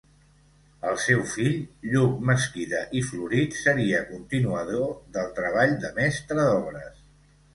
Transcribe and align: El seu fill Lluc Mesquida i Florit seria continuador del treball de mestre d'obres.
El 0.91 0.95
seu 1.01 1.19
fill 1.33 1.57
Lluc 1.89 2.15
Mesquida 2.29 2.79
i 2.99 3.03
Florit 3.11 3.59
seria 3.59 3.99
continuador 4.13 4.89
del 5.19 5.31
treball 5.41 5.75
de 5.87 5.95
mestre 5.99 6.39
d'obres. 6.49 6.99